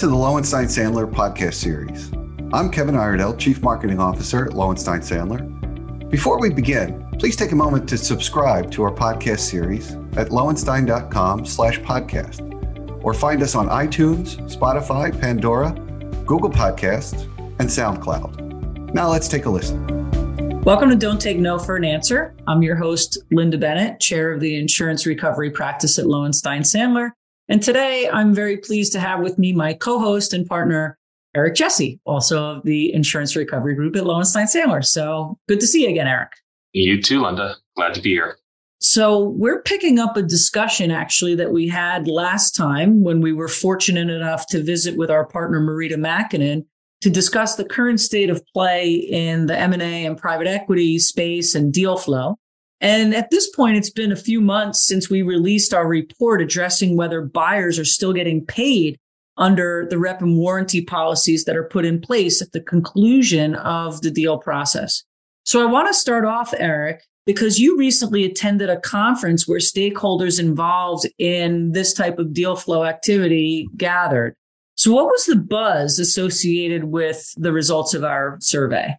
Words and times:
to 0.00 0.06
the 0.06 0.16
Lowenstein 0.16 0.64
Sandler 0.64 1.06
podcast 1.06 1.52
series. 1.52 2.10
I'm 2.54 2.70
Kevin 2.70 2.94
Iredell, 2.94 3.36
Chief 3.36 3.60
Marketing 3.60 4.00
Officer 4.00 4.46
at 4.46 4.54
Lowenstein 4.54 5.00
Sandler. 5.00 6.08
Before 6.08 6.40
we 6.40 6.48
begin, 6.48 7.06
please 7.18 7.36
take 7.36 7.52
a 7.52 7.54
moment 7.54 7.86
to 7.90 7.98
subscribe 7.98 8.70
to 8.70 8.82
our 8.82 8.92
podcast 8.94 9.40
series 9.40 9.92
at 10.16 10.30
lowenstein.com 10.30 11.44
slash 11.44 11.80
podcast 11.80 12.40
or 13.04 13.12
find 13.12 13.42
us 13.42 13.54
on 13.54 13.68
iTunes, 13.68 14.38
Spotify, 14.50 15.20
Pandora, 15.20 15.72
Google 16.24 16.48
Podcasts, 16.48 17.24
and 17.58 17.68
SoundCloud. 17.68 18.94
Now 18.94 19.10
let's 19.10 19.28
take 19.28 19.44
a 19.44 19.50
listen. 19.50 19.86
Welcome 20.62 20.88
to 20.88 20.96
Don't 20.96 21.20
Take 21.20 21.36
No 21.36 21.58
for 21.58 21.76
an 21.76 21.84
Answer. 21.84 22.34
I'm 22.46 22.62
your 22.62 22.76
host, 22.76 23.18
Lynda 23.30 23.60
Bennett, 23.60 24.00
Chair 24.00 24.32
of 24.32 24.40
the 24.40 24.56
Insurance 24.56 25.04
Recovery 25.04 25.50
Practice 25.50 25.98
at 25.98 26.06
Lowenstein 26.06 26.62
Sandler. 26.62 27.12
And 27.50 27.60
today 27.60 28.08
I'm 28.08 28.32
very 28.32 28.58
pleased 28.58 28.92
to 28.92 29.00
have 29.00 29.20
with 29.20 29.36
me 29.36 29.52
my 29.52 29.74
co-host 29.74 30.32
and 30.32 30.46
partner, 30.46 30.96
Eric 31.34 31.56
Jesse, 31.56 31.98
also 32.04 32.44
of 32.44 32.62
the 32.62 32.94
Insurance 32.94 33.34
Recovery 33.34 33.74
Group 33.74 33.96
at 33.96 34.06
Lowenstein 34.06 34.46
Sandler. 34.46 34.84
So 34.84 35.36
good 35.48 35.58
to 35.58 35.66
see 35.66 35.82
you 35.82 35.88
again, 35.88 36.06
Eric. 36.06 36.30
You 36.72 37.02
too, 37.02 37.22
Lynda. 37.22 37.56
Glad 37.74 37.94
to 37.94 38.00
be 38.00 38.10
here. 38.10 38.36
So 38.78 39.30
we're 39.36 39.62
picking 39.62 39.98
up 39.98 40.16
a 40.16 40.22
discussion 40.22 40.92
actually 40.92 41.34
that 41.34 41.50
we 41.50 41.66
had 41.66 42.06
last 42.06 42.52
time 42.52 43.02
when 43.02 43.20
we 43.20 43.32
were 43.32 43.48
fortunate 43.48 44.08
enough 44.08 44.46
to 44.50 44.62
visit 44.62 44.96
with 44.96 45.10
our 45.10 45.26
partner 45.26 45.60
Marita 45.60 45.96
Makinen 45.96 46.64
to 47.00 47.10
discuss 47.10 47.56
the 47.56 47.64
current 47.64 47.98
state 47.98 48.30
of 48.30 48.46
play 48.54 48.92
in 48.94 49.46
the 49.46 49.58
M&A 49.58 50.06
and 50.06 50.16
private 50.16 50.46
equity 50.46 51.00
space 51.00 51.56
and 51.56 51.72
deal 51.72 51.96
flow. 51.96 52.38
And 52.80 53.14
at 53.14 53.30
this 53.30 53.48
point, 53.50 53.76
it's 53.76 53.90
been 53.90 54.12
a 54.12 54.16
few 54.16 54.40
months 54.40 54.82
since 54.82 55.10
we 55.10 55.22
released 55.22 55.74
our 55.74 55.86
report 55.86 56.40
addressing 56.40 56.96
whether 56.96 57.20
buyers 57.20 57.78
are 57.78 57.84
still 57.84 58.12
getting 58.12 58.44
paid 58.44 58.98
under 59.36 59.86
the 59.88 59.98
rep 59.98 60.22
and 60.22 60.38
warranty 60.38 60.82
policies 60.82 61.44
that 61.44 61.56
are 61.56 61.64
put 61.64 61.84
in 61.84 62.00
place 62.00 62.40
at 62.40 62.52
the 62.52 62.60
conclusion 62.60 63.54
of 63.56 64.00
the 64.02 64.10
deal 64.10 64.38
process. 64.38 65.02
So 65.44 65.62
I 65.62 65.70
want 65.70 65.88
to 65.88 65.94
start 65.94 66.24
off, 66.24 66.54
Eric, 66.58 67.02
because 67.26 67.58
you 67.58 67.76
recently 67.78 68.24
attended 68.24 68.70
a 68.70 68.80
conference 68.80 69.46
where 69.46 69.58
stakeholders 69.58 70.40
involved 70.40 71.06
in 71.18 71.72
this 71.72 71.92
type 71.92 72.18
of 72.18 72.32
deal 72.32 72.56
flow 72.56 72.84
activity 72.84 73.68
gathered. 73.76 74.34
So 74.74 74.92
what 74.92 75.06
was 75.06 75.26
the 75.26 75.36
buzz 75.36 75.98
associated 75.98 76.84
with 76.84 77.34
the 77.36 77.52
results 77.52 77.92
of 77.92 78.04
our 78.04 78.38
survey? 78.40 78.96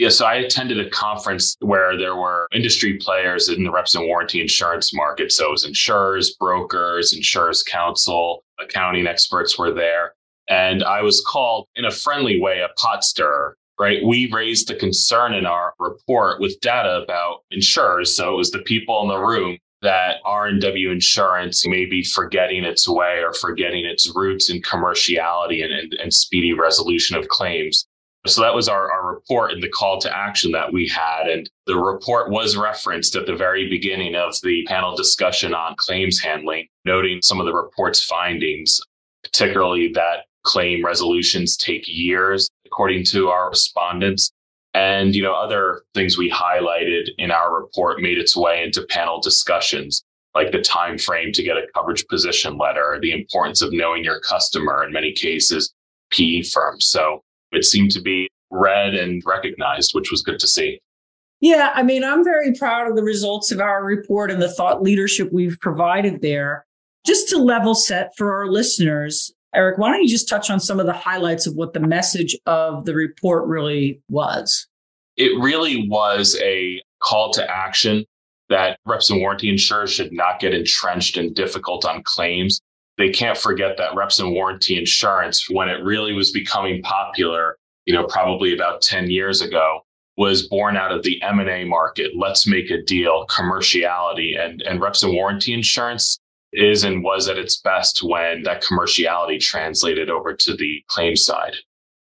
Yeah, 0.00 0.08
so 0.08 0.24
I 0.24 0.36
attended 0.36 0.80
a 0.80 0.88
conference 0.88 1.58
where 1.60 1.98
there 1.98 2.16
were 2.16 2.48
industry 2.54 2.96
players 2.96 3.50
in 3.50 3.64
the 3.64 3.70
reps 3.70 3.94
and 3.94 4.06
warranty 4.06 4.40
insurance 4.40 4.94
market. 4.94 5.30
So 5.30 5.48
it 5.48 5.50
was 5.50 5.66
insurers, 5.66 6.34
brokers, 6.40 7.12
insurers 7.12 7.62
counsel, 7.62 8.42
accounting 8.58 9.06
experts 9.06 9.58
were 9.58 9.74
there. 9.74 10.14
And 10.48 10.82
I 10.82 11.02
was 11.02 11.22
called 11.28 11.66
in 11.76 11.84
a 11.84 11.90
friendly 11.90 12.40
way 12.40 12.60
a 12.60 12.72
pot 12.80 13.04
stirrer, 13.04 13.58
right? 13.78 14.02
We 14.02 14.32
raised 14.32 14.68
the 14.68 14.74
concern 14.74 15.34
in 15.34 15.44
our 15.44 15.74
report 15.78 16.40
with 16.40 16.58
data 16.62 17.02
about 17.02 17.40
insurers. 17.50 18.16
So 18.16 18.32
it 18.32 18.36
was 18.38 18.52
the 18.52 18.60
people 18.60 19.02
in 19.02 19.08
the 19.08 19.18
room 19.18 19.58
that 19.82 20.16
R&W 20.24 20.90
insurance 20.90 21.68
may 21.68 21.84
be 21.84 22.04
forgetting 22.04 22.64
its 22.64 22.88
way 22.88 23.18
or 23.22 23.34
forgetting 23.34 23.84
its 23.84 24.10
roots 24.14 24.48
in 24.48 24.62
commerciality 24.62 25.62
and, 25.62 25.74
and, 25.74 25.92
and 25.92 26.14
speedy 26.14 26.54
resolution 26.54 27.18
of 27.18 27.28
claims. 27.28 27.86
So 28.26 28.42
that 28.42 28.54
was 28.54 28.68
our, 28.68 28.92
our 28.92 29.14
report 29.14 29.52
and 29.52 29.62
the 29.62 29.68
call 29.68 29.98
to 30.00 30.16
action 30.16 30.52
that 30.52 30.72
we 30.72 30.86
had. 30.86 31.26
And 31.26 31.48
the 31.66 31.76
report 31.76 32.30
was 32.30 32.56
referenced 32.56 33.16
at 33.16 33.24
the 33.24 33.34
very 33.34 33.68
beginning 33.68 34.14
of 34.14 34.34
the 34.42 34.62
panel 34.66 34.94
discussion 34.94 35.54
on 35.54 35.74
claims 35.76 36.20
handling, 36.20 36.68
noting 36.84 37.20
some 37.22 37.40
of 37.40 37.46
the 37.46 37.54
report's 37.54 38.04
findings, 38.04 38.78
particularly 39.24 39.90
that 39.94 40.26
claim 40.42 40.84
resolutions 40.84 41.56
take 41.56 41.84
years, 41.86 42.50
according 42.66 43.04
to 43.04 43.28
our 43.28 43.48
respondents. 43.48 44.30
And, 44.74 45.14
you 45.14 45.22
know, 45.22 45.34
other 45.34 45.82
things 45.94 46.18
we 46.18 46.30
highlighted 46.30 47.08
in 47.16 47.30
our 47.30 47.54
report 47.54 48.02
made 48.02 48.18
its 48.18 48.36
way 48.36 48.62
into 48.62 48.86
panel 48.90 49.20
discussions, 49.20 50.04
like 50.34 50.52
the 50.52 50.60
time 50.60 50.98
frame 50.98 51.32
to 51.32 51.42
get 51.42 51.56
a 51.56 51.66
coverage 51.74 52.06
position 52.06 52.58
letter, 52.58 52.98
the 53.00 53.12
importance 53.12 53.62
of 53.62 53.72
knowing 53.72 54.04
your 54.04 54.20
customer 54.20 54.84
in 54.84 54.92
many 54.92 55.12
cases, 55.12 55.72
PE 56.10 56.42
firms. 56.42 56.86
So 56.86 57.22
it 57.52 57.64
seemed 57.64 57.90
to 57.92 58.00
be 58.00 58.28
read 58.50 58.94
and 58.94 59.22
recognized, 59.24 59.92
which 59.94 60.10
was 60.10 60.22
good 60.22 60.38
to 60.40 60.48
see. 60.48 60.80
Yeah, 61.40 61.70
I 61.74 61.82
mean, 61.82 62.04
I'm 62.04 62.22
very 62.22 62.52
proud 62.52 62.88
of 62.88 62.96
the 62.96 63.02
results 63.02 63.50
of 63.50 63.60
our 63.60 63.82
report 63.82 64.30
and 64.30 64.42
the 64.42 64.52
thought 64.52 64.82
leadership 64.82 65.32
we've 65.32 65.58
provided 65.60 66.20
there. 66.20 66.66
Just 67.06 67.28
to 67.30 67.38
level 67.38 67.74
set 67.74 68.12
for 68.16 68.34
our 68.34 68.46
listeners, 68.46 69.32
Eric, 69.54 69.78
why 69.78 69.90
don't 69.90 70.02
you 70.02 70.08
just 70.08 70.28
touch 70.28 70.50
on 70.50 70.60
some 70.60 70.78
of 70.78 70.86
the 70.86 70.92
highlights 70.92 71.46
of 71.46 71.54
what 71.54 71.72
the 71.72 71.80
message 71.80 72.36
of 72.44 72.84
the 72.84 72.94
report 72.94 73.48
really 73.48 74.00
was? 74.10 74.68
It 75.16 75.32
really 75.40 75.88
was 75.88 76.38
a 76.42 76.82
call 77.00 77.32
to 77.32 77.50
action 77.50 78.04
that 78.50 78.78
reps 78.84 79.08
and 79.10 79.20
warranty 79.20 79.48
insurers 79.48 79.92
should 79.92 80.12
not 80.12 80.40
get 80.40 80.52
entrenched 80.52 81.16
and 81.16 81.34
difficult 81.34 81.84
on 81.84 82.02
claims 82.02 82.60
they 83.00 83.10
can't 83.10 83.38
forget 83.38 83.76
that 83.78 83.94
reps 83.94 84.18
and 84.18 84.32
warranty 84.32 84.76
insurance, 84.76 85.48
when 85.50 85.68
it 85.68 85.82
really 85.82 86.12
was 86.12 86.30
becoming 86.30 86.82
popular, 86.82 87.56
you 87.86 87.94
know, 87.94 88.04
probably 88.04 88.54
about 88.54 88.82
10 88.82 89.10
years 89.10 89.40
ago, 89.40 89.80
was 90.16 90.46
born 90.46 90.76
out 90.76 90.92
of 90.92 91.02
the 91.02 91.20
M&A 91.22 91.64
market. 91.64 92.12
Let's 92.16 92.46
make 92.46 92.70
a 92.70 92.82
deal, 92.82 93.26
commerciality 93.26 94.38
and, 94.38 94.60
and 94.62 94.80
reps 94.80 95.02
and 95.02 95.14
warranty 95.14 95.54
insurance 95.54 96.18
is 96.52 96.84
and 96.84 97.02
was 97.02 97.28
at 97.28 97.38
its 97.38 97.58
best 97.60 98.02
when 98.02 98.42
that 98.42 98.62
commerciality 98.62 99.40
translated 99.40 100.10
over 100.10 100.34
to 100.34 100.54
the 100.54 100.82
claim 100.88 101.16
side. 101.16 101.54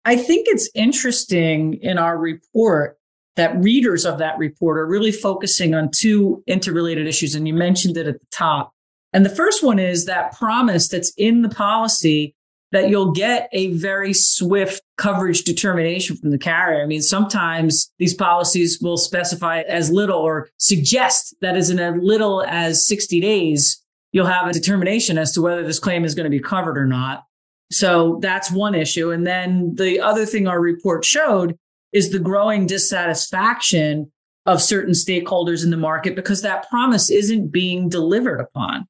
I 0.05 0.17
think 0.17 0.49
it's 0.49 0.69
interesting 0.75 1.79
in 1.81 1.99
our 1.99 2.19
report 2.19 2.99
that 3.37 3.57
readers 3.57 4.05
of 4.05 4.19
that 4.19 4.37
report 4.39 4.77
are 4.77 4.87
really 4.87 5.13
focusing 5.13 5.75
on 5.75 5.91
two 5.91 6.43
interrelated 6.47 7.07
issues. 7.07 7.35
And 7.35 7.49
you 7.49 7.55
mentioned 7.55 7.97
it 7.97 8.07
at 8.07 8.21
the 8.21 8.27
top. 8.31 8.74
And 9.15 9.25
the 9.25 9.31
first 9.31 9.63
one 9.63 9.79
is 9.79 10.05
that 10.05 10.37
promise 10.37 10.89
that's 10.89 11.13
in 11.17 11.43
the 11.43 11.49
policy 11.49 12.35
that 12.73 12.89
you'll 12.89 13.13
get 13.13 13.49
a 13.53 13.73
very 13.75 14.13
swift 14.13 14.83
coverage 14.99 15.45
determination 15.45 16.17
from 16.17 16.31
the 16.31 16.39
carrier. 16.39 16.83
I 16.83 16.87
mean, 16.87 17.01
sometimes 17.01 17.93
these 18.01 18.13
policies 18.13 18.81
will 18.83 18.97
specify 18.97 19.61
as 19.61 19.93
little 19.93 20.19
or 20.19 20.49
suggest 20.59 21.37
that 21.41 21.57
as 21.57 21.71
in 21.71 21.79
as 21.79 21.95
little 22.03 22.43
as 22.43 22.85
60 22.89 23.21
days, 23.21 23.81
you'll 24.11 24.27
have 24.27 24.49
a 24.49 24.53
determination 24.53 25.17
as 25.17 25.33
to 25.33 25.41
whether 25.41 25.63
this 25.63 25.79
claim 25.79 26.05
is 26.05 26.17
going 26.17 26.25
to 26.25 26.31
be 26.31 26.41
covered 26.41 26.77
or 26.77 26.87
not. 26.87 27.23
So 27.71 28.19
that's 28.21 28.51
one 28.51 28.75
issue. 28.75 29.13
And 29.13 29.25
then 29.25 29.77
the 29.77 30.01
other 30.01 30.27
thing 30.27 30.49
our 30.49 30.61
report 30.61 31.05
showed 31.05 31.57
is 31.93 32.11
the 32.11 32.19
growing 32.19 32.67
dissatisfaction 32.67 34.11
of 34.47 34.61
certain 34.61 34.95
stakeholders 34.95 35.63
in 35.63 35.71
the 35.71 35.77
market 35.77 36.17
because 36.17 36.43
that 36.43 36.69
promise 36.69 37.09
isn't 37.09 37.53
being 37.53 37.89
delivered 37.89 38.41
upon. 38.41 38.89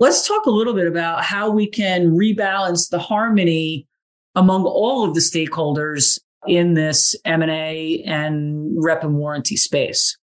Let's 0.00 0.28
talk 0.28 0.46
a 0.46 0.50
little 0.50 0.74
bit 0.74 0.86
about 0.86 1.24
how 1.24 1.50
we 1.50 1.66
can 1.66 2.10
rebalance 2.10 2.88
the 2.88 3.00
harmony 3.00 3.88
among 4.36 4.64
all 4.64 5.04
of 5.04 5.14
the 5.14 5.20
stakeholders 5.20 6.20
in 6.46 6.74
this 6.74 7.16
M&A 7.24 8.04
and 8.06 8.72
rep 8.76 9.02
and 9.02 9.16
warranty 9.16 9.56
space. 9.56 10.16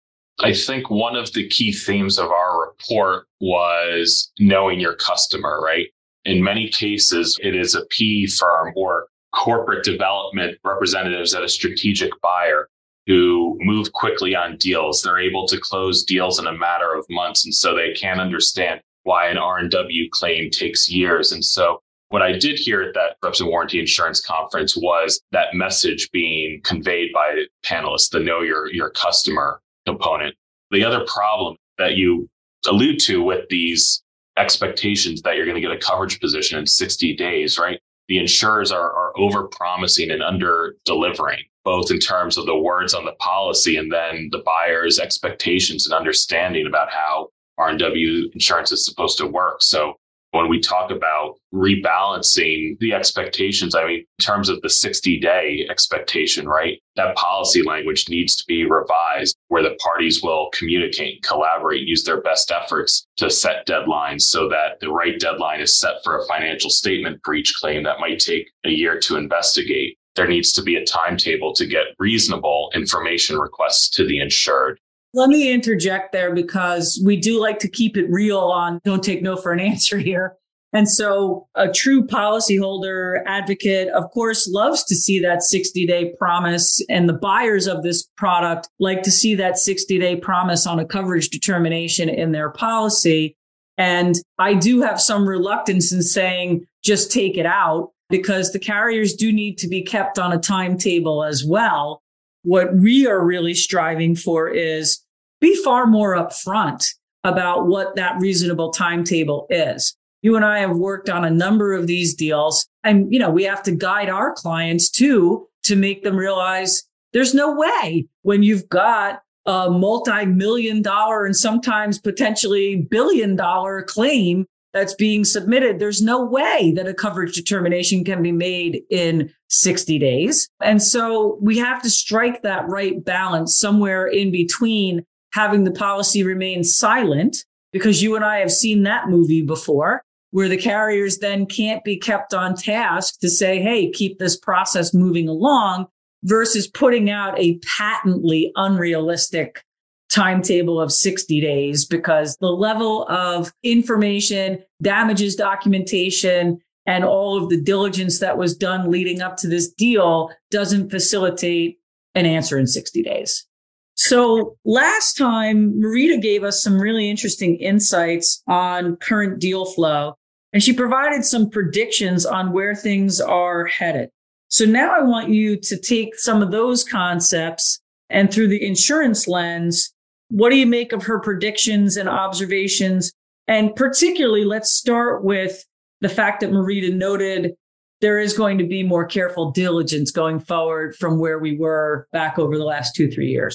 I 0.41 0.53
think 0.53 0.91
one 0.91 1.17
of 1.17 1.33
the 1.33 1.49
key 1.49 1.73
themes 1.73 2.19
of 2.19 2.31
our 2.31 2.69
report 2.69 3.27
was 3.41 4.31
knowing 4.39 4.79
your 4.79 4.95
customer, 4.95 5.59
right? 5.63 5.87
In 6.27 6.43
many 6.43 6.69
cases, 6.69 7.39
it 7.43 7.57
is 7.57 7.75
a 7.75 7.87
PE 7.87 8.27
firm 8.27 8.75
or 8.77 9.07
corporate 9.35 9.85
development 9.85 10.59
representatives 10.65 11.35
at 11.35 11.45
a 11.45 11.49
strategic 11.49 12.13
buyer 12.21 12.69
who 13.07 13.59
move 13.63 13.93
quickly 13.93 14.35
on 14.35 14.59
deals. 14.59 15.01
They're 15.01 15.19
able 15.19 15.49
to 15.49 15.59
close 15.59 16.05
deals 16.05 16.39
in 16.39 16.47
a 16.47 16.57
matter 16.57 16.95
of 16.95 17.07
months. 17.09 17.47
And 17.47 17.55
so 17.55 17.75
they 17.75 17.93
can 17.93 18.21
understand 18.21 18.83
why 19.05 19.29
an 19.29 19.39
R&W 19.39 20.09
claim 20.11 20.51
takes 20.51 20.91
years. 20.91 21.33
And 21.33 21.45
so 21.45 21.81
what 22.09 22.23
I 22.23 22.33
did 22.33 22.59
hear 22.59 22.83
at 22.83 22.95
that 22.95 23.17
reps 23.23 23.41
and 23.41 23.49
warranty 23.49 23.81
insurance 23.81 24.21
conference 24.21 24.77
was 24.77 25.21
that 25.33 25.55
message 25.55 26.11
being 26.13 26.61
conveyed 26.63 27.11
by 27.13 27.45
panelists, 27.65 28.11
the 28.11 28.21
know 28.21 28.43
your, 28.43 28.71
your 28.73 28.91
customer 28.91 29.63
component. 29.87 30.37
The 30.71 30.85
other 30.85 31.05
problem 31.07 31.57
that 31.79 31.95
you 31.95 32.29
allude 32.67 32.99
to 33.01 33.23
with 33.23 33.49
these 33.49 34.03
expectations 34.37 35.23
that 35.23 35.37
you're 35.37 35.47
going 35.47 35.55
to 35.55 35.61
get 35.61 35.73
a 35.73 35.79
coverage 35.79 36.21
position 36.21 36.59
in 36.59 36.67
60 36.67 37.17
days, 37.17 37.59
right? 37.59 37.81
The 38.09 38.19
insurers 38.19 38.71
are, 38.73 38.93
are 38.93 39.19
over 39.19 39.45
promising 39.45 40.11
and 40.11 40.23
under 40.23 40.77
delivering, 40.85 41.41
both 41.65 41.91
in 41.91 41.99
terms 41.99 42.37
of 42.37 42.47
the 42.47 42.57
words 42.57 42.95
on 42.95 43.05
the 43.05 43.13
policy 43.13 43.77
and 43.77 43.91
then 43.91 44.29
the 44.33 44.43
buyer's 44.45 44.99
expectations 44.99 45.87
and 45.87 45.95
understanding 45.95 46.67
about 46.67 46.91
how 46.91 47.29
R&W 47.59 48.31
insurance 48.33 48.73
is 48.73 48.85
supposed 48.85 49.19
to 49.19 49.27
work. 49.27 49.63
So 49.63 49.97
when 50.33 50.49
we 50.49 50.61
talk 50.61 50.91
about 50.91 51.37
rebalancing 51.53 52.79
the 52.79 52.95
expectations, 52.95 53.75
I 53.75 53.87
mean, 53.87 53.99
in 53.99 54.07
terms 54.19 54.49
of 54.49 54.63
the 54.63 54.71
60 54.71 55.21
day 55.21 55.67
expectation, 55.71 56.49
right? 56.49 56.81
That 56.97 57.15
policy 57.17 57.63
language 57.63 58.09
needs 58.09 58.35
to 58.37 58.45
be 58.49 58.65
revised 58.65 59.37
where 59.49 59.63
the 59.63 59.77
parties 59.85 60.23
will 60.23 60.49
communicate, 60.55 61.23
collaborate, 61.23 61.87
use 61.87 62.05
their 62.05 62.23
best 62.23 62.51
efforts 62.51 63.07
to 63.19 63.31
set 63.31 63.67
deadlines 63.67 64.23
so 64.23 64.49
that 64.49 64.81
the 64.81 64.91
right 64.91 65.21
deadline 65.21 65.61
is 65.61 65.79
set 65.79 65.97
for 66.03 66.19
a 66.19 66.27
financial 66.27 66.71
statement 66.71 67.23
breach 67.23 67.55
claim 67.61 67.83
that 67.83 68.01
might 68.01 68.19
take 68.19 68.51
a 68.65 68.71
year 68.71 68.99
to 69.01 69.17
investigate. 69.17 69.99
There 70.17 70.29
needs 70.29 70.53
to 70.53 70.63
be 70.63 70.77
a 70.77 70.85
timetable 70.85 71.53
to 71.55 71.67
get 71.67 71.89
reasonable 71.99 72.71
information 72.75 73.39
requests 73.39 73.91
to 73.91 74.07
the 74.07 74.21
insured. 74.21 74.79
Let 75.15 75.29
me 75.29 75.53
interject 75.53 76.13
there 76.13 76.35
because 76.35 77.01
we 77.05 77.17
do 77.17 77.41
like 77.41 77.59
to 77.61 77.69
keep 77.69 77.97
it 77.97 78.11
real 78.11 78.39
on 78.39 78.81
don't 78.85 79.05
take 79.05 79.23
no 79.23 79.37
for 79.37 79.53
an 79.53 79.61
answer 79.61 79.99
here. 79.99 80.37
And 80.75 80.89
so 80.89 81.47
a 81.55 81.71
true 81.71 82.07
policyholder 82.07 83.23
advocate, 83.27 83.89
of 83.89 84.11
course, 84.11 84.49
loves 84.49 84.85
to 84.85 84.95
see 84.95 85.21
that 85.21 85.43
60 85.43 85.87
day 85.87 86.15
promise. 86.19 86.83
And 86.89 87.09
the 87.09 87.15
buyers 87.15 87.67
of 87.67 87.83
this 87.83 88.09
product 88.17 88.69
like 88.81 89.03
to 89.03 89.11
see 89.11 89.35
that 89.35 89.59
60 89.59 89.99
day 89.99 90.17
promise 90.17 90.67
on 90.67 90.79
a 90.79 90.87
coverage 90.87 91.29
determination 91.29 92.09
in 92.09 92.33
their 92.33 92.51
policy. 92.51 93.37
And 93.77 94.15
I 94.39 94.55
do 94.55 94.81
have 94.81 95.01
some 95.01 95.29
reluctance 95.29 95.93
in 95.93 96.03
saying 96.03 96.67
just 96.83 97.13
take 97.13 97.37
it 97.37 97.47
out 97.47 97.91
because 98.09 98.53
the 98.53 98.59
carriers 98.59 99.15
do 99.15 99.33
need 99.33 99.59
to 99.59 99.69
be 99.69 99.83
kept 99.83 100.19
on 100.19 100.33
a 100.33 100.39
timetable 100.39 101.23
as 101.25 101.45
well. 101.45 102.02
What 102.43 102.75
we 102.75 103.07
are 103.07 103.25
really 103.25 103.55
striving 103.55 104.17
for 104.17 104.49
is 104.49 105.01
be 105.41 105.57
far 105.63 105.87
more 105.87 106.17
upfront 106.17 106.85
about 107.25 107.67
what 107.67 107.97
that 107.97 108.19
reasonable 108.21 108.71
timetable 108.73 109.47
is. 109.51 109.97
You 110.23 110.37
and 110.37 110.45
I 110.45 110.61
have 110.61 110.77
worked 110.77 111.09
on 111.09 111.25
a 111.25 111.31
number 111.31 111.73
of 111.73 111.87
these 111.87 112.15
deals 112.15 112.67
and, 112.85 113.13
you 113.13 113.19
know, 113.19 113.31
we 113.31 113.45
have 113.45 113.63
to 113.65 113.73
guide 113.73 114.09
our 114.09 114.33
clients 114.33 114.91
too 114.91 115.49
to 115.65 115.77
make 115.77 116.03
them 116.03 116.17
realize 116.17 116.83
there's 117.13 117.35
no 117.35 117.55
way 117.55 118.07
when 118.23 118.43
you've 118.43 118.69
got 118.69 119.23
a 119.47 119.71
multi-million 119.71 120.83
dollar 120.83 121.25
and 121.25 121.37
sometimes 121.37 121.99
potentially 121.99 122.77
billion 122.91 123.35
dollar 123.35 123.83
claim 123.83 124.47
that's 124.73 124.95
being 124.95 125.25
submitted, 125.25 125.79
there's 125.79 126.01
no 126.01 126.25
way 126.25 126.73
that 126.77 126.89
a 126.89 126.95
coverage 126.95 127.35
determination 127.35 128.05
can 128.05 128.23
be 128.23 128.33
made 128.33 128.83
in 128.91 129.33
60 129.53 129.99
days. 129.99 130.49
And 130.63 130.83
so 130.83 131.39
we 131.41 131.59
have 131.59 131.83
to 131.83 131.91
strike 131.91 132.43
that 132.43 132.67
right 132.69 133.05
balance 133.05 133.57
somewhere 133.57 134.07
in 134.07 134.31
between 134.33 135.05
having 135.33 135.65
the 135.65 135.71
policy 135.71 136.23
remain 136.23 136.65
silent 136.65 137.45
because 137.73 138.03
you 138.03 138.17
and 138.17 138.25
I 138.25 138.39
have 138.39 138.53
seen 138.53 138.83
that 138.83 139.09
movie 139.09 139.43
before 139.43 140.03
where 140.31 140.49
the 140.49 140.57
carriers 140.57 141.19
then 141.19 141.45
can't 141.45 141.85
be 141.85 141.97
kept 141.97 142.33
on 142.33 142.57
task 142.57 143.21
to 143.21 143.29
say, 143.29 143.61
Hey, 143.61 143.91
keep 143.91 144.19
this 144.19 144.37
process 144.37 144.95
moving 144.95 145.29
along 145.29 145.87
versus 146.25 146.67
putting 146.67 147.11
out 147.11 147.39
a 147.39 147.59
patently 147.79 148.51
unrealistic 148.57 149.63
timetable 150.11 150.81
of 150.81 150.93
60 150.93 151.41
days 151.41 151.85
because 151.85 152.37
the 152.37 152.51
level 152.51 153.07
of 153.09 153.53
information, 153.63 154.63
damages 154.81 155.37
documentation, 155.37 156.61
and 156.87 157.05
all 157.05 157.43
of 157.43 157.49
the 157.49 157.61
diligence 157.61 158.19
that 158.19 158.39
was 158.39 158.57
done 158.57 158.91
leading 158.91 159.21
up 159.21 159.37
to 159.39 159.49
this 159.49 159.71
deal 159.71 160.31
doesn't 160.51 160.91
facilitate 160.91 161.79
an 162.15 162.27
answer 162.27 162.59
in 162.59 162.67
60 162.67 163.03
days. 163.03 163.47
So 163.95 164.57
last 164.65 165.17
time, 165.17 165.75
Marita 165.75 166.21
gave 166.21 166.45
us 166.45 166.63
some 166.63 166.81
really 166.81 167.09
interesting 167.09 167.57
insights 167.57 168.43
on 168.49 168.97
current 168.97 169.39
deal 169.39 169.65
flow, 169.65 170.17
and 170.53 170.63
she 170.63 170.73
provided 170.73 171.25
some 171.25 171.51
predictions 171.51 172.27
on 172.27 172.53
where 172.53 172.75
things 172.75 173.21
are 173.21 173.67
headed. 173.67 174.11
So 174.49 174.65
now 174.65 174.95
I 174.95 175.03
want 175.03 175.31
you 175.31 175.57
to 175.57 175.79
take 175.79 176.15
some 176.17 176.43
of 176.43 176.51
those 176.51 176.85
concepts 176.85 177.81
and 178.11 178.33
through 178.33 178.49
the 178.49 178.65
insurance 178.65 179.27
lens, 179.27 179.93
what 180.29 180.51
do 180.51 180.57
you 180.57 180.67
make 180.67 180.93
of 180.93 181.05
her 181.05 181.19
predictions 181.19 181.97
and 181.97 182.09
observations? 182.09 183.13
And 183.49 183.75
particularly, 183.75 184.45
let's 184.45 184.73
start 184.73 185.25
with 185.25 185.65
the 186.03 186.09
fact 186.09 186.41
that 186.41 186.51
Marita 186.51 186.95
noted 186.95 187.55
there 188.03 188.19
is 188.19 188.37
going 188.37 188.59
to 188.59 188.65
be 188.65 188.83
more 188.83 189.07
careful 189.07 189.53
diligence 189.53 190.11
going 190.11 190.41
forward 190.41 190.95
from 190.97 191.19
where 191.19 191.39
we 191.39 191.57
were 191.57 192.09
back 192.13 192.39
over 192.39 192.59
the 192.59 192.65
last 192.65 192.95
two, 192.95 193.11
three 193.11 193.31
years. 193.31 193.55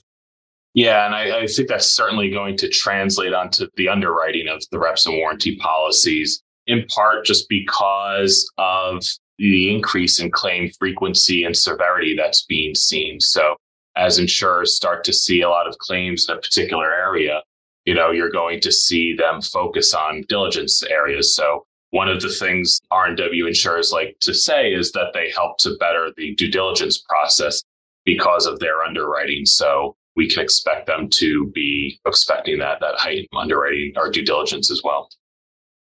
Yeah, 0.74 1.06
and 1.06 1.14
I, 1.14 1.42
I, 1.42 1.48
think 1.48 1.68
that's 1.68 1.92
certainly 1.92 2.30
going 2.30 2.56
to 2.58 2.70
translate 2.70 3.34
onto 3.34 3.68
the 3.76 3.90
underwriting 3.90 4.48
of 4.48 4.64
the 4.72 4.80
reps 4.80 5.06
and 5.06 5.18
warranty 5.18 5.58
policies, 5.58 6.42
in 6.68 6.86
part 6.86 7.26
just 7.26 7.50
because 7.50 8.50
of 8.58 9.04
the 9.38 9.74
increase 9.74 10.20
in 10.20 10.32
claim 10.32 10.70
frequency 10.80 11.44
and 11.44 11.56
severity 11.56 12.16
that's 12.16 12.46
being 12.46 12.76
seen. 12.76 13.20
So 13.20 13.56
as 13.98 14.20
insurers 14.20 14.76
start 14.76 15.04
to 15.06 15.14
see 15.14 15.42
a 15.42 15.50
lot 15.50 15.68
of 15.68 15.78
claims 15.80 16.28
in 16.30 16.38
a 16.38 16.40
particular 16.40 16.94
area, 16.94 17.42
you 17.86 17.96
know, 17.96 18.12
you're 18.12 18.32
going 18.32 18.60
to 18.62 18.72
see 18.72 19.16
them 19.16 19.42
focus 19.42 19.94
on 19.94 20.26
diligence 20.30 20.84
areas. 20.84 21.36
So 21.36 21.66
one 21.92 22.10
of 22.10 22.22
the 22.22 22.30
things 22.30 22.81
R&W 22.92 23.48
insurers 23.48 23.92
like 23.92 24.18
to 24.22 24.34
say 24.34 24.74
is 24.74 24.92
that 24.92 25.13
they 25.13 25.31
help 25.31 25.57
to 25.60 25.78
better 25.80 26.12
the 26.18 26.36
due 26.36 26.51
diligence 26.51 26.98
process 26.98 27.63
because 28.06 28.45
of 28.45 28.60
their 28.60 28.84
underwriting. 28.84 29.45
So 29.45 29.95
we 30.16 30.28
can 30.28 30.44
expect 30.44 30.88
them 30.88 31.10
to 31.10 31.48
be 31.54 32.00
expecting 32.06 32.60
that 32.60 32.80
that 32.81 32.95
height 32.95 33.30
underwriting 33.36 33.94
or 33.95 34.10
due 34.10 34.25
diligence 34.25 34.72
as 34.72 34.81
well. 34.84 35.10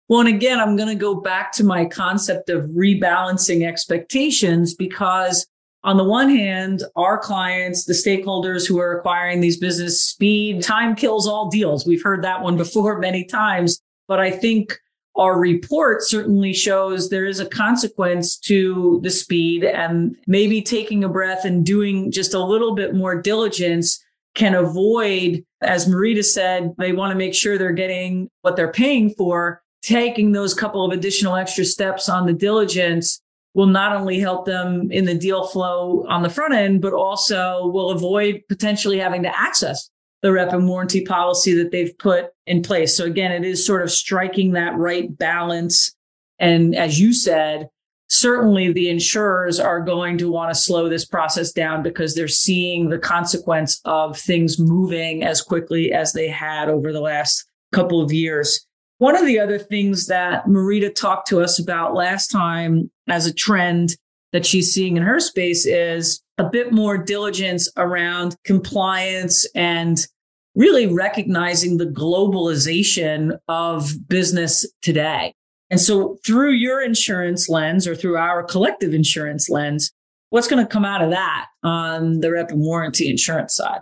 Well, 0.09 0.21
and 0.21 0.29
again, 0.29 0.61
I'm 0.61 0.77
going 0.77 0.89
to 0.89 0.95
go 0.95 1.15
back 1.15 1.53
to 1.53 1.65
my 1.65 1.85
concept 1.85 2.49
of 2.49 2.65
rebalancing 2.71 3.67
expectations 3.67 4.75
because 4.75 5.47
on 5.83 5.97
the 5.97 6.05
one 6.05 6.29
hand, 6.29 6.83
our 6.97 7.19
clients, 7.19 7.85
the 7.85 7.93
stakeholders 7.93 8.67
who 8.67 8.79
are 8.81 8.99
acquiring 8.99 9.41
these 9.41 9.57
business 9.57 10.03
speed, 10.03 10.63
time 10.63 10.97
kills 10.97 11.27
all 11.27 11.49
deals. 11.49 11.87
We've 11.87 12.03
heard 12.03 12.23
that 12.25 12.43
one 12.43 12.57
before 12.57 12.99
many 13.01 13.25
times, 13.25 13.81
but 14.09 14.21
I 14.21 14.31
think 14.31 14.79
our 15.17 15.39
report 15.39 16.03
certainly 16.03 16.53
shows 16.53 17.09
there 17.09 17.27
is 17.27 17.41
a 17.41 17.49
consequence 17.49 18.37
to 18.37 19.01
the 19.03 19.11
speed 19.11 19.65
and 19.65 20.17
maybe 20.27 20.61
taking 20.61 21.05
a 21.05 21.09
breath 21.09 21.45
and 21.45 21.65
doing 21.65 22.11
just 22.11 22.35
a 22.35 22.45
little 22.45 22.75
bit 22.75 22.95
more 22.95 23.21
diligence 23.21 24.03
can 24.35 24.55
avoid, 24.55 25.45
as 25.63 25.89
Marita 25.89 26.23
said, 26.23 26.75
they 26.79 26.93
want 26.93 27.11
to 27.11 27.17
make 27.17 27.35
sure 27.35 27.57
they're 27.57 27.73
getting 27.73 28.31
what 28.43 28.55
they're 28.55 28.73
paying 28.73 29.11
for. 29.11 29.63
Taking 29.83 30.33
those 30.33 30.53
couple 30.53 30.85
of 30.85 30.93
additional 30.93 31.37
extra 31.37 31.65
steps 31.65 32.09
on 32.09 32.27
the 32.27 32.33
diligence 32.33 33.23
will 33.55 33.67
not 33.67 33.97
only 33.97 34.19
help 34.19 34.45
them 34.45 34.91
in 34.93 35.07
the 35.07 35.15
deal 35.15 35.47
flow 35.47 36.05
on 36.09 36.23
the 36.23 36.29
front 36.29 36.53
end, 36.53 36.83
but 36.83 36.93
also 36.93 37.67
will 37.69 37.91
avoid 37.91 38.43
potentially 38.49 38.99
having 38.99 39.23
to 39.23 39.39
access 39.39 39.89
the 40.23 40.33
rep 40.33 40.53
and 40.53 40.69
warranty 40.69 41.05
policy 41.05 41.55
that 41.55 41.71
they've 41.71 41.97
put 41.99 42.27
in 42.47 42.63
place. 42.63 42.97
So 42.97 43.05
again, 43.05 43.33
it 43.33 43.45
is 43.45 43.65
sort 43.65 43.83
of 43.83 43.91
striking 43.91 44.53
that 44.53 44.77
right 44.77 45.17
balance. 45.17 45.95
And 46.39 46.75
as 46.75 46.99
you 46.99 47.13
said, 47.13 47.69
certainly 48.09 48.73
the 48.73 48.89
insurers 48.89 49.59
are 49.59 49.81
going 49.81 50.19
to 50.19 50.31
want 50.31 50.53
to 50.53 50.61
slow 50.61 50.89
this 50.89 51.05
process 51.05 51.53
down 51.53 51.83
because 51.83 52.15
they're 52.15 52.29
seeing 52.29 52.89
the 52.89 52.99
consequence 52.99 53.81
of 53.85 54.19
things 54.19 54.59
moving 54.59 55.23
as 55.23 55.43
quickly 55.43 55.93
as 55.93 56.13
they 56.13 56.29
had 56.29 56.69
over 56.69 56.93
the 56.93 57.01
last 57.01 57.45
couple 57.73 58.01
of 58.01 58.13
years. 58.13 58.67
One 58.99 59.17
of 59.17 59.27
the 59.27 59.39
other 59.39 59.59
things 59.59 60.07
that 60.07 60.47
Marita 60.47 60.95
talked 60.95 61.29
to 61.29 61.41
us 61.41 61.59
about 61.59 61.95
last 61.95 62.29
time 62.29 62.91
as 63.09 63.27
a 63.27 63.35
trend 63.35 63.97
that 64.33 64.47
she's 64.47 64.73
seeing 64.73 64.97
in 64.97 65.03
her 65.03 65.21
space 65.21 65.67
is 65.67 66.23
a 66.39 66.45
bit 66.45 66.73
more 66.73 66.99
diligence 66.99 67.69
around 67.77 68.37
compliance 68.45 69.47
and 69.55 70.07
really 70.55 70.87
recognizing 70.87 71.77
the 71.77 71.87
globalization 71.87 73.39
of 73.49 73.93
business 74.09 74.67
today. 74.83 75.35
And 75.71 75.81
so 75.81 76.19
through 76.25 76.53
your 76.53 76.83
insurance 76.83 77.49
lens 77.49 77.87
or 77.87 77.95
through 77.95 78.17
our 78.17 78.43
collective 78.43 78.95
insurance 78.95 79.51
lens, 79.51 79.93
what's 80.31 80.49
going 80.49 80.65
to 80.65 80.71
come 80.71 80.85
out 80.85 81.03
of 81.03 81.11
that 81.11 81.47
on 81.63 82.21
the 82.21 82.31
rep 82.31 82.51
and 82.51 82.61
warranty 82.61 83.11
insurance 83.11 83.55
side? 83.55 83.81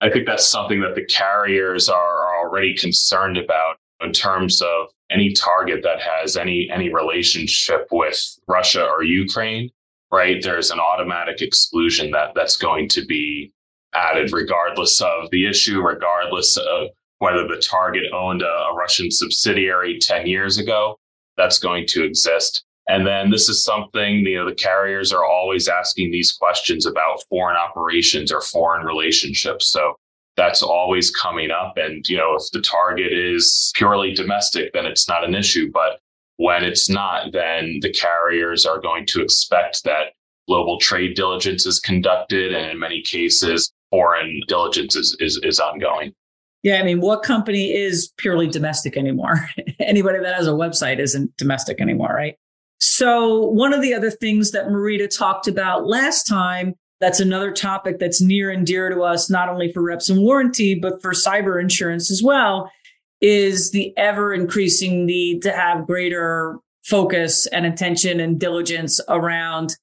I 0.00 0.10
think 0.10 0.26
that's 0.26 0.46
something 0.46 0.80
that 0.80 0.94
the 0.94 1.04
carriers 1.04 1.88
are 1.88 2.38
already 2.38 2.74
concerned 2.74 3.38
about 3.38 3.76
in 4.00 4.12
terms 4.12 4.60
of 4.60 4.88
any 5.14 5.32
target 5.32 5.80
that 5.84 6.00
has 6.00 6.36
any 6.36 6.68
any 6.72 6.92
relationship 6.92 7.86
with 7.92 8.20
Russia 8.48 8.84
or 8.84 9.04
Ukraine, 9.04 9.70
right? 10.12 10.42
There's 10.42 10.70
an 10.70 10.80
automatic 10.80 11.40
exclusion 11.40 12.10
that 12.10 12.32
that's 12.34 12.56
going 12.56 12.88
to 12.90 13.04
be 13.06 13.52
added 13.94 14.32
regardless 14.32 15.00
of 15.00 15.30
the 15.30 15.46
issue, 15.46 15.80
regardless 15.80 16.56
of 16.56 16.88
whether 17.18 17.46
the 17.46 17.62
target 17.62 18.04
owned 18.12 18.42
a, 18.42 18.54
a 18.70 18.74
Russian 18.74 19.10
subsidiary 19.10 19.98
10 20.00 20.26
years 20.26 20.58
ago, 20.58 20.98
that's 21.36 21.58
going 21.58 21.86
to 21.88 22.04
exist. 22.04 22.64
And 22.88 23.06
then 23.06 23.30
this 23.30 23.48
is 23.48 23.64
something, 23.64 24.16
you 24.26 24.36
know, 24.36 24.48
the 24.48 24.54
carriers 24.54 25.12
are 25.12 25.24
always 25.24 25.68
asking 25.68 26.10
these 26.10 26.32
questions 26.32 26.84
about 26.86 27.22
foreign 27.30 27.56
operations 27.56 28.30
or 28.30 28.42
foreign 28.42 28.84
relationships. 28.84 29.68
So 29.68 29.94
that's 30.36 30.62
always 30.62 31.10
coming 31.10 31.50
up. 31.50 31.74
And, 31.76 32.08
you 32.08 32.16
know, 32.16 32.34
if 32.34 32.50
the 32.52 32.60
target 32.60 33.12
is 33.12 33.72
purely 33.74 34.12
domestic, 34.12 34.72
then 34.72 34.86
it's 34.86 35.08
not 35.08 35.24
an 35.24 35.34
issue. 35.34 35.70
But 35.72 36.00
When 36.36 36.64
it's 36.64 36.88
not, 36.88 37.32
then 37.32 37.78
the 37.80 37.92
carriers 37.92 38.66
are 38.66 38.80
going 38.80 39.06
to 39.06 39.22
expect 39.22 39.84
that 39.84 40.14
global 40.48 40.78
trade 40.78 41.14
diligence 41.14 41.64
is 41.64 41.78
conducted. 41.78 42.52
And 42.52 42.72
in 42.72 42.78
many 42.78 43.02
cases, 43.02 43.72
foreign 43.90 44.42
diligence 44.48 44.96
is, 44.96 45.16
is, 45.20 45.38
is 45.44 45.60
ongoing. 45.60 46.12
Yeah, 46.64 46.80
I 46.80 46.82
mean, 46.82 47.00
what 47.00 47.22
company 47.22 47.72
is 47.72 48.10
purely 48.16 48.48
domestic 48.48 48.96
anymore? 48.96 49.48
Anybody 49.78 50.18
that 50.20 50.34
has 50.34 50.48
a 50.48 50.52
website 50.52 50.98
isn't 50.98 51.36
domestic 51.36 51.80
anymore, 51.80 52.12
right? 52.14 52.36
So, 52.80 53.46
one 53.50 53.72
of 53.72 53.82
the 53.82 53.94
other 53.94 54.10
things 54.10 54.50
that 54.50 54.66
Marita 54.66 55.08
talked 55.08 55.46
about 55.46 55.86
last 55.86 56.24
time, 56.24 56.74
that's 57.04 57.20
another 57.20 57.52
topic 57.52 57.98
that's 57.98 58.22
near 58.22 58.50
and 58.50 58.66
dear 58.66 58.88
to 58.88 59.02
us, 59.02 59.28
not 59.28 59.50
only 59.50 59.70
for 59.70 59.82
reps 59.82 60.08
and 60.08 60.22
warranty, 60.22 60.74
but 60.74 61.02
for 61.02 61.12
cyber 61.12 61.60
insurance 61.60 62.10
as 62.10 62.22
well, 62.22 62.72
is 63.20 63.72
the 63.72 63.92
ever 63.98 64.32
increasing 64.32 65.04
need 65.04 65.42
to 65.42 65.52
have 65.52 65.86
greater 65.86 66.58
focus 66.82 67.46
and 67.48 67.66
attention 67.66 68.20
and 68.20 68.40
diligence 68.40 69.00
around 69.10 69.76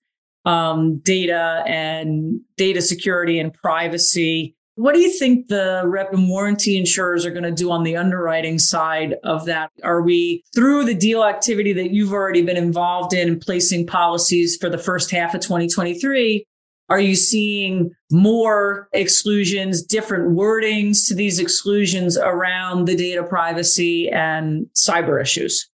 um, 0.46 0.98
data 0.98 1.64
and 1.68 2.42
data 2.58 2.82
security 2.82 3.38
and 3.38 3.54
privacy. 3.54 4.56
What 4.74 4.96
do 4.96 5.00
you 5.00 5.16
think 5.20 5.48
the 5.48 5.84
rep 5.86 6.12
and 6.14 6.28
warranty 6.28 6.76
insurers 6.76 7.24
are 7.24 7.30
going 7.30 7.44
to 7.44 7.52
do 7.52 7.70
on 7.70 7.84
the 7.84 7.98
underwriting 7.98 8.58
side 8.58 9.14
of 9.24 9.46
that? 9.46 9.70
Are 9.84 10.02
we 10.02 10.44
through 10.56 10.86
the 10.86 10.96
deal 10.96 11.24
activity 11.24 11.72
that 11.74 11.92
you've 11.92 12.14
already 12.14 12.42
been 12.42 12.58
involved 12.58 13.14
in 13.14 13.40
placing 13.40 13.86
policies 13.86 14.58
for 14.58 14.72
the 14.72 14.80
first 14.80 15.12
half 15.12 15.36
of 15.36 15.42
2023? 15.42 16.48
Are 16.92 17.00
you 17.00 17.16
seeing 17.16 17.96
more 18.12 18.90
exclusions, 18.92 19.82
different 19.82 20.36
wordings 20.36 21.08
to 21.08 21.16
these 21.16 21.40
exclusions 21.40 22.18
around 22.18 22.86
the 22.86 22.98
data 22.98 23.24
privacy 23.24 24.10
and 24.10 24.68
cyber 24.76 25.22
issues? 25.22 25.70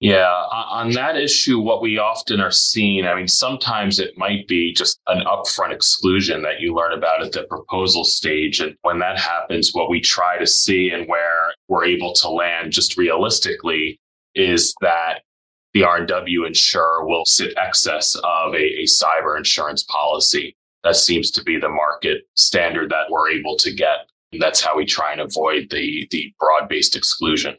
Yeah, 0.00 0.26
on 0.26 0.90
that 0.94 1.16
issue, 1.16 1.60
what 1.60 1.82
we 1.82 1.98
often 1.98 2.40
are 2.40 2.50
seeing, 2.50 3.06
I 3.06 3.14
mean, 3.14 3.28
sometimes 3.28 4.00
it 4.00 4.18
might 4.18 4.48
be 4.48 4.74
just 4.74 4.98
an 5.06 5.24
upfront 5.24 5.72
exclusion 5.72 6.42
that 6.42 6.58
you 6.58 6.74
learn 6.74 6.92
about 6.92 7.22
at 7.22 7.30
the 7.30 7.44
proposal 7.44 8.02
stage. 8.02 8.58
And 8.58 8.74
when 8.82 8.98
that 8.98 9.20
happens, 9.20 9.70
what 9.72 9.88
we 9.88 10.00
try 10.00 10.36
to 10.36 10.48
see 10.48 10.90
and 10.90 11.06
where 11.06 11.54
we're 11.68 11.84
able 11.84 12.12
to 12.14 12.28
land 12.28 12.72
just 12.72 12.96
realistically 12.96 14.00
is 14.34 14.74
that 14.80 15.20
the 15.76 15.84
R&W 15.84 16.46
insurer 16.46 17.06
will 17.06 17.26
sit 17.26 17.52
excess 17.58 18.14
of 18.14 18.54
a, 18.54 18.80
a 18.80 18.84
cyber 18.84 19.36
insurance 19.36 19.82
policy. 19.82 20.56
That 20.84 20.96
seems 20.96 21.30
to 21.32 21.44
be 21.44 21.58
the 21.58 21.68
market 21.68 22.22
standard 22.32 22.90
that 22.90 23.10
we're 23.10 23.30
able 23.30 23.56
to 23.58 23.70
get. 23.74 24.08
And 24.32 24.40
that's 24.40 24.62
how 24.62 24.74
we 24.74 24.86
try 24.86 25.12
and 25.12 25.20
avoid 25.20 25.68
the, 25.70 26.08
the 26.10 26.32
broad-based 26.40 26.96
exclusion. 26.96 27.56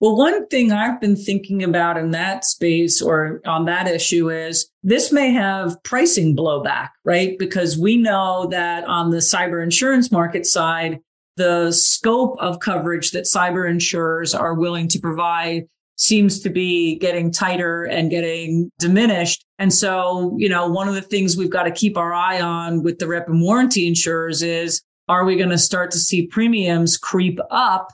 Well, 0.00 0.16
one 0.16 0.46
thing 0.46 0.72
I've 0.72 0.98
been 0.98 1.14
thinking 1.14 1.62
about 1.62 1.98
in 1.98 2.12
that 2.12 2.46
space 2.46 3.02
or 3.02 3.42
on 3.44 3.66
that 3.66 3.86
issue 3.86 4.30
is 4.30 4.70
this 4.82 5.12
may 5.12 5.30
have 5.32 5.76
pricing 5.82 6.34
blowback, 6.34 6.88
right? 7.04 7.38
Because 7.38 7.76
we 7.76 7.98
know 7.98 8.46
that 8.50 8.84
on 8.84 9.10
the 9.10 9.18
cyber 9.18 9.62
insurance 9.62 10.10
market 10.10 10.46
side, 10.46 11.00
the 11.36 11.70
scope 11.72 12.34
of 12.40 12.60
coverage 12.60 13.10
that 13.10 13.24
cyber 13.24 13.68
insurers 13.68 14.34
are 14.34 14.54
willing 14.54 14.88
to 14.88 14.98
provide 14.98 15.68
seems 15.98 16.40
to 16.40 16.48
be 16.48 16.96
getting 16.96 17.30
tighter 17.30 17.84
and 17.84 18.10
getting 18.10 18.70
diminished. 18.78 19.44
And 19.58 19.72
so, 19.72 20.34
you 20.38 20.48
know, 20.48 20.68
one 20.68 20.88
of 20.88 20.94
the 20.94 21.02
things 21.02 21.36
we've 21.36 21.50
got 21.50 21.64
to 21.64 21.72
keep 21.72 21.96
our 21.98 22.14
eye 22.14 22.40
on 22.40 22.82
with 22.82 22.98
the 22.98 23.08
rep 23.08 23.28
and 23.28 23.42
warranty 23.42 23.86
insurers 23.86 24.42
is, 24.42 24.80
are 25.08 25.24
we 25.24 25.36
going 25.36 25.50
to 25.50 25.58
start 25.58 25.90
to 25.90 25.98
see 25.98 26.26
premiums 26.26 26.96
creep 26.96 27.38
up 27.50 27.88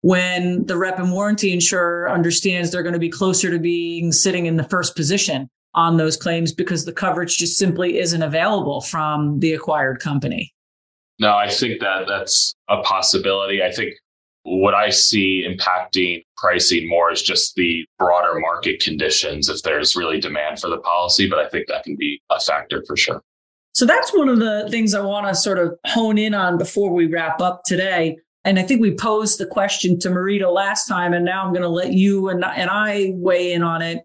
when 0.00 0.64
the 0.66 0.76
rep 0.76 0.98
and 0.98 1.12
warranty 1.12 1.52
insurer 1.52 2.10
understands 2.10 2.70
they're 2.70 2.82
going 2.82 2.94
to 2.94 2.98
be 2.98 3.10
closer 3.10 3.50
to 3.50 3.58
being 3.58 4.10
sitting 4.12 4.46
in 4.46 4.56
the 4.56 4.64
first 4.64 4.96
position 4.96 5.48
on 5.74 5.98
those 5.98 6.16
claims 6.16 6.52
because 6.52 6.84
the 6.84 6.92
coverage 6.92 7.36
just 7.36 7.58
simply 7.58 7.98
isn't 7.98 8.22
available 8.22 8.80
from 8.80 9.38
the 9.40 9.52
acquired 9.52 10.00
company. 10.00 10.52
No, 11.18 11.36
I 11.36 11.50
think 11.50 11.80
that 11.80 12.06
that's 12.08 12.54
a 12.68 12.80
possibility. 12.82 13.62
I 13.62 13.70
think 13.70 13.92
what 14.44 14.74
I 14.74 14.90
see 14.90 15.46
impacting 15.46 16.24
pricing 16.36 16.88
more 16.88 17.12
is 17.12 17.22
just 17.22 17.54
the 17.56 17.84
broader 17.98 18.38
market 18.38 18.80
conditions 18.80 19.48
if 19.48 19.62
there's 19.62 19.94
really 19.94 20.18
demand 20.18 20.60
for 20.60 20.68
the 20.68 20.78
policy, 20.78 21.28
but 21.28 21.38
I 21.38 21.48
think 21.48 21.68
that 21.68 21.84
can 21.84 21.96
be 21.96 22.22
a 22.30 22.40
factor 22.40 22.82
for 22.86 22.96
sure. 22.96 23.22
So 23.72 23.86
that's 23.86 24.12
one 24.12 24.28
of 24.28 24.40
the 24.40 24.66
things 24.70 24.94
I 24.94 25.00
want 25.00 25.28
to 25.28 25.34
sort 25.34 25.58
of 25.58 25.78
hone 25.86 26.18
in 26.18 26.34
on 26.34 26.58
before 26.58 26.92
we 26.92 27.06
wrap 27.06 27.40
up 27.40 27.62
today. 27.64 28.18
And 28.44 28.58
I 28.58 28.62
think 28.62 28.80
we 28.80 28.94
posed 28.94 29.38
the 29.38 29.46
question 29.46 29.98
to 30.00 30.08
Marita 30.08 30.52
last 30.52 30.86
time, 30.86 31.12
and 31.12 31.24
now 31.24 31.44
I'm 31.44 31.52
going 31.52 31.62
to 31.62 31.68
let 31.68 31.92
you 31.92 32.30
and, 32.30 32.44
and 32.44 32.70
I 32.70 33.12
weigh 33.14 33.52
in 33.52 33.62
on 33.62 33.82
it. 33.82 34.00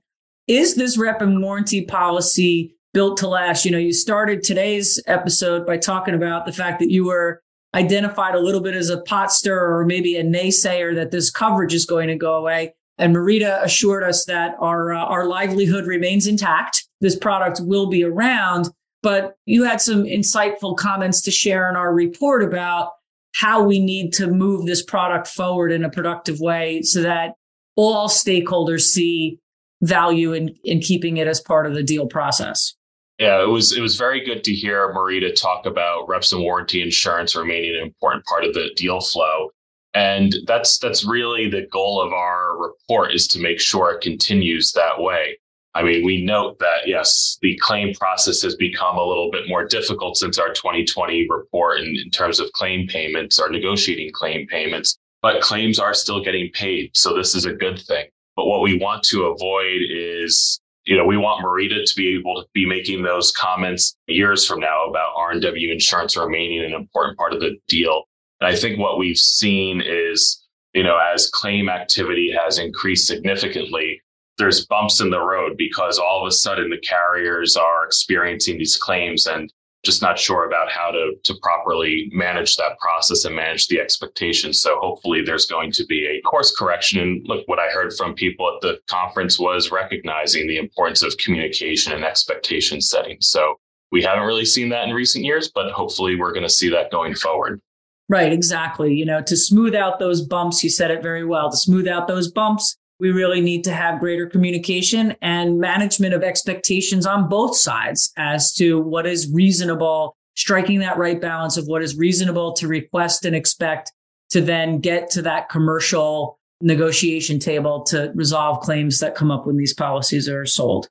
Is 0.47 0.75
this 0.75 0.97
rep 0.97 1.21
and 1.21 1.41
warranty 1.41 1.85
policy 1.85 2.75
built 2.93 3.17
to 3.17 3.27
last? 3.27 3.65
You 3.65 3.71
know, 3.71 3.77
you 3.77 3.93
started 3.93 4.43
today's 4.43 5.01
episode 5.07 5.65
by 5.65 5.77
talking 5.77 6.13
about 6.13 6.45
the 6.45 6.53
fact 6.53 6.79
that 6.79 6.91
you 6.91 7.05
were 7.05 7.41
identified 7.75 8.33
a 8.33 8.39
little 8.39 8.61
bit 8.61 8.73
as 8.73 8.89
a 8.89 9.01
pot 9.01 9.31
stirrer 9.31 9.77
or 9.77 9.85
maybe 9.85 10.15
a 10.15 10.23
naysayer 10.23 10.95
that 10.95 11.11
this 11.11 11.29
coverage 11.29 11.73
is 11.73 11.85
going 11.85 12.07
to 12.07 12.15
go 12.15 12.35
away. 12.35 12.73
And 12.97 13.13
Marita 13.13 13.61
assured 13.61 14.03
us 14.03 14.25
that 14.25 14.55
our 14.59 14.93
uh, 14.93 15.03
our 15.03 15.25
livelihood 15.25 15.85
remains 15.85 16.25
intact. 16.25 16.87
This 17.01 17.15
product 17.15 17.59
will 17.61 17.87
be 17.87 18.03
around. 18.03 18.69
But 19.03 19.35
you 19.45 19.65
had 19.65 19.81
some 19.81 20.03
insightful 20.03 20.75
comments 20.75 21.21
to 21.23 21.31
share 21.31 21.69
in 21.69 21.75
our 21.75 21.93
report 21.93 22.41
about 22.41 22.93
how 23.35 23.61
we 23.61 23.79
need 23.79 24.13
to 24.13 24.27
move 24.27 24.65
this 24.65 24.81
product 24.81 25.27
forward 25.27 25.71
in 25.71 25.83
a 25.83 25.89
productive 25.89 26.39
way 26.39 26.81
so 26.81 27.01
that 27.01 27.35
all 27.75 28.07
stakeholders 28.07 28.83
see 28.83 29.39
value 29.81 30.33
in, 30.33 30.55
in 30.63 30.79
keeping 30.79 31.17
it 31.17 31.27
as 31.27 31.41
part 31.41 31.65
of 31.65 31.75
the 31.75 31.83
deal 31.83 32.07
process. 32.07 32.73
Yeah, 33.19 33.41
it 33.41 33.47
was 33.47 33.75
it 33.75 33.81
was 33.81 33.95
very 33.95 34.25
good 34.25 34.43
to 34.43 34.53
hear 34.53 34.93
Marita 34.93 35.33
talk 35.33 35.65
about 35.65 36.07
reps 36.09 36.33
and 36.33 36.41
warranty 36.41 36.81
insurance 36.81 37.35
remaining 37.35 37.75
an 37.75 37.81
important 37.81 38.25
part 38.25 38.43
of 38.43 38.53
the 38.53 38.71
deal 38.75 38.99
flow. 38.99 39.51
And 39.93 40.35
that's 40.45 40.77
that's 40.79 41.05
really 41.05 41.49
the 41.49 41.65
goal 41.71 42.01
of 42.01 42.11
our 42.11 42.57
report 42.57 43.13
is 43.13 43.27
to 43.29 43.39
make 43.39 43.61
sure 43.61 43.91
it 43.91 44.01
continues 44.01 44.73
that 44.73 44.99
way. 44.99 45.37
I 45.73 45.83
mean, 45.83 46.05
we 46.05 46.23
note 46.23 46.59
that, 46.59 46.87
yes, 46.87 47.37
the 47.41 47.57
claim 47.61 47.93
process 47.93 48.41
has 48.43 48.55
become 48.55 48.97
a 48.97 49.03
little 49.03 49.29
bit 49.29 49.49
more 49.49 49.65
difficult 49.65 50.15
since 50.15 50.39
our 50.39 50.53
2020 50.53 51.27
report 51.29 51.79
in, 51.81 51.97
in 51.97 52.09
terms 52.11 52.39
of 52.39 52.49
claim 52.53 52.87
payments 52.87 53.39
or 53.39 53.49
negotiating 53.49 54.11
claim 54.13 54.47
payments, 54.47 54.97
but 55.21 55.41
claims 55.41 55.77
are 55.77 55.93
still 55.93 56.23
getting 56.23 56.49
paid. 56.53 56.91
So 56.95 57.13
this 57.13 57.35
is 57.35 57.45
a 57.45 57.53
good 57.53 57.77
thing. 57.77 58.05
But 58.37 58.45
what 58.45 58.61
we 58.61 58.77
want 58.77 59.03
to 59.03 59.25
avoid 59.25 59.81
is, 59.89 60.61
you 60.85 60.95
know, 60.95 61.05
we 61.05 61.17
want 61.17 61.43
Marita 61.43 61.83
to 61.83 61.95
be 61.95 62.15
able 62.15 62.41
to 62.41 62.47
be 62.53 62.65
making 62.65 63.01
those 63.01 63.31
comments 63.31 63.95
years 64.07 64.45
from 64.45 64.59
now 64.59 64.85
about 64.85 65.13
R&W 65.15 65.71
insurance 65.71 66.15
remaining 66.15 66.63
an 66.63 66.73
important 66.73 67.17
part 67.17 67.33
of 67.33 67.39
the 67.39 67.57
deal. 67.67 68.03
And 68.39 68.47
I 68.47 68.55
think 68.55 68.79
what 68.79 68.99
we've 68.99 69.17
seen 69.17 69.81
is, 69.83 70.45
you 70.73 70.83
know, 70.83 70.97
as 70.97 71.29
claim 71.29 71.69
activity 71.69 72.31
has 72.31 72.59
increased 72.59 73.07
significantly, 73.07 74.01
there's 74.37 74.65
bumps 74.65 75.01
in 75.01 75.09
the 75.09 75.21
road 75.21 75.53
because 75.57 75.97
all 75.97 76.21
of 76.21 76.27
a 76.27 76.31
sudden 76.31 76.69
the 76.69 76.77
carriers 76.77 77.55
are 77.55 77.85
experiencing 77.85 78.57
these 78.57 78.77
claims 78.77 79.25
and 79.25 79.51
just 79.85 80.01
not 80.01 80.19
sure 80.19 80.45
about 80.45 80.69
how 80.69 80.91
to 80.91 81.13
to 81.23 81.35
properly 81.41 82.09
manage 82.11 82.55
that 82.57 82.77
process 82.79 83.23
and 83.23 83.35
manage 83.35 83.67
the 83.67 83.79
expectations. 83.79 84.61
So 84.61 84.77
hopefully 84.79 85.21
there's 85.21 85.45
going 85.45 85.71
to 85.73 85.85
be 85.85 86.05
a 86.05 86.21
course 86.21 86.53
correction. 86.53 86.99
And 86.99 87.25
look, 87.25 87.47
what 87.47 87.59
I 87.59 87.67
heard 87.67 87.93
from 87.93 88.15
people 88.15 88.51
at 88.53 88.61
the 88.61 88.79
conference 88.87 89.39
was 89.39 89.71
recognizing 89.71 90.47
the 90.47 90.57
importance 90.57 91.03
of 91.03 91.15
communication 91.17 91.93
and 91.93 92.03
expectation 92.03 92.81
setting. 92.81 93.17
So 93.21 93.59
we 93.91 94.01
haven't 94.01 94.25
really 94.25 94.45
seen 94.45 94.69
that 94.69 94.87
in 94.87 94.93
recent 94.93 95.23
years, 95.23 95.49
but 95.53 95.71
hopefully 95.71 96.15
we're 96.15 96.33
going 96.33 96.43
to 96.43 96.49
see 96.49 96.69
that 96.69 96.91
going 96.91 97.15
forward. 97.15 97.61
Right, 98.09 98.31
exactly. 98.31 98.93
You 98.93 99.05
know, 99.05 99.21
to 99.21 99.37
smooth 99.37 99.73
out 99.73 99.99
those 99.99 100.21
bumps, 100.21 100.63
you 100.63 100.69
said 100.69 100.91
it 100.91 101.01
very 101.01 101.25
well. 101.25 101.49
To 101.49 101.57
smooth 101.57 101.87
out 101.87 102.07
those 102.07 102.31
bumps, 102.31 102.77
we 102.99 103.11
really 103.11 103.41
need 103.41 103.63
to 103.65 103.73
have 103.73 103.99
greater 103.99 104.27
communication 104.27 105.15
and 105.21 105.59
management 105.59 106.13
of 106.13 106.23
expectations 106.23 107.05
on 107.05 107.27
both 107.27 107.55
sides 107.55 108.11
as 108.17 108.53
to 108.53 108.79
what 108.79 109.05
is 109.05 109.31
reasonable, 109.31 110.15
striking 110.35 110.79
that 110.79 110.97
right 110.97 111.19
balance 111.19 111.57
of 111.57 111.67
what 111.67 111.81
is 111.81 111.97
reasonable 111.97 112.53
to 112.53 112.67
request 112.67 113.25
and 113.25 113.35
expect 113.35 113.91
to 114.29 114.41
then 114.41 114.79
get 114.79 115.09
to 115.11 115.21
that 115.21 115.49
commercial 115.49 116.39
negotiation 116.61 117.37
table 117.37 117.83
to 117.83 118.11
resolve 118.15 118.61
claims 118.61 118.99
that 118.99 119.15
come 119.15 119.29
up 119.29 119.45
when 119.45 119.57
these 119.57 119.73
policies 119.73 120.29
are 120.29 120.45
sold. 120.45 120.87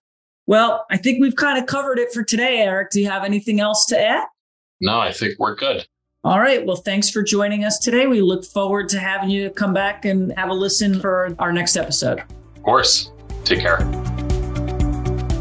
Well, 0.47 0.85
I 0.91 0.99
think 0.99 1.21
we've 1.21 1.37
kind 1.37 1.59
of 1.59 1.67
covered 1.67 1.99
it 1.99 2.13
for 2.13 2.23
today, 2.23 2.59
Eric. 2.59 2.91
Do 2.91 3.01
you 3.01 3.09
have 3.09 3.25
anything 3.25 3.61
else 3.61 3.87
to 3.87 3.99
add? 3.99 4.27
No, 4.81 4.99
I 4.99 5.11
think 5.11 5.39
we're 5.39 5.55
good. 5.55 5.87
All 6.25 6.41
right. 6.41 6.65
Well, 6.65 6.77
thanks 6.77 7.11
for 7.11 7.23
joining 7.23 7.65
us 7.65 7.79
today. 7.79 8.07
We 8.07 8.23
look 8.23 8.47
forward 8.47 8.89
to 8.91 8.99
having 8.99 9.29
you 9.29 9.51
come 9.51 9.75
back 9.75 10.07
and 10.07 10.33
have 10.39 10.49
a 10.49 10.55
listen 10.55 10.99
for 10.99 11.37
our 11.39 11.53
next 11.53 11.77
episode. 11.77 12.21
Of 12.57 12.63
course. 12.63 13.11
Take 13.45 13.61
care. 13.61 13.79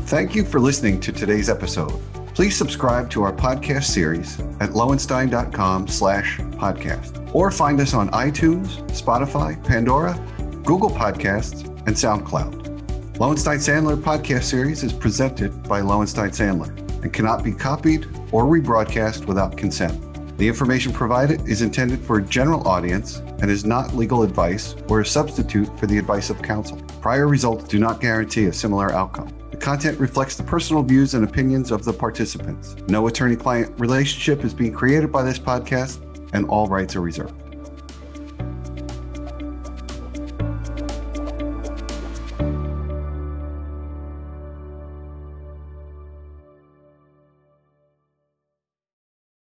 Thank 0.07 0.35
you 0.35 0.43
for 0.43 0.59
listening 0.59 0.99
to 0.99 1.13
today's 1.13 1.49
episode. 1.49 1.93
Please 2.35 2.57
subscribe 2.57 3.09
to 3.11 3.23
our 3.23 3.31
podcast 3.31 3.85
series 3.85 4.39
at 4.59 4.71
lowenstein.com 4.71 5.87
slash 5.87 6.37
podcast 6.37 7.33
or 7.33 7.49
find 7.49 7.79
us 7.79 7.93
on 7.93 8.09
iTunes, 8.09 8.85
Spotify, 8.89 9.63
Pandora, 9.63 10.19
Google 10.65 10.89
Podcasts, 10.89 11.65
and 11.87 11.95
SoundCloud. 11.95 13.19
Lowenstein 13.19 13.57
Sandler 13.57 13.95
podcast 13.95 14.43
series 14.43 14.83
is 14.83 14.91
presented 14.91 15.63
by 15.63 15.79
Lowenstein 15.79 16.31
Sandler 16.31 16.77
and 17.03 17.13
cannot 17.13 17.43
be 17.43 17.53
copied 17.53 18.05
or 18.31 18.43
rebroadcast 18.45 19.25
without 19.27 19.55
consent. 19.55 20.12
The 20.37 20.47
information 20.47 20.91
provided 20.91 21.47
is 21.47 21.61
intended 21.61 21.99
for 21.99 22.17
a 22.17 22.23
general 22.23 22.67
audience 22.67 23.19
and 23.39 23.51
is 23.51 23.65
not 23.65 23.95
legal 23.95 24.23
advice 24.23 24.75
or 24.89 25.01
a 25.01 25.05
substitute 25.05 25.67
for 25.79 25.85
the 25.85 25.97
advice 25.99 26.31
of 26.31 26.41
counsel. 26.41 26.77
Prior 27.01 27.27
results 27.27 27.65
do 27.65 27.77
not 27.77 28.01
guarantee 28.01 28.45
a 28.45 28.53
similar 28.53 28.91
outcome. 28.91 29.31
The 29.51 29.57
content 29.57 29.99
reflects 29.99 30.35
the 30.35 30.43
personal 30.43 30.81
views 30.81 31.13
and 31.13 31.23
opinions 31.23 31.69
of 31.69 31.85
the 31.85 31.93
participants. 31.93 32.75
No 32.87 33.07
attorney 33.07 33.35
client 33.35 33.79
relationship 33.79 34.43
is 34.43 34.53
being 34.55 34.73
created 34.73 35.11
by 35.11 35.21
this 35.21 35.37
podcast, 35.37 35.99
and 36.33 36.47
all 36.47 36.67
rights 36.67 36.95
are 36.95 37.01
reserved. 37.01 37.42